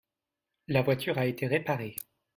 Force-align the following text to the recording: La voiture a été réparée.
La 0.67 0.81
voiture 0.81 1.19
a 1.19 1.27
été 1.27 1.45
réparée. 1.45 1.95